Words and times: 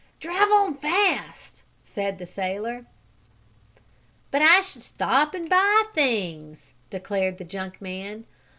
"Drive 0.19 0.51
on, 0.51 0.75
fast!" 0.77 1.61
said 1.85 2.17
the 2.17 2.25
sailor. 2.25 2.87
"But 4.31 4.41
I 4.41 4.61
should 4.61 4.77
must 4.77 4.81
stop 4.95 5.35
and 5.35 5.47
buy 5.47 5.83
things!" 5.93 6.73
declared 6.89 7.37
the 7.37 7.45
junk 7.45 7.79
man. 7.79 8.25